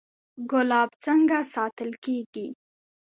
[0.51, 2.47] ګلاب څنګه ساتل کیږي؟